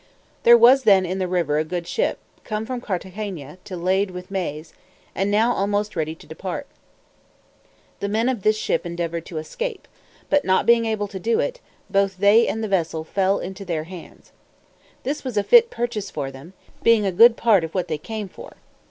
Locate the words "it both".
11.39-12.17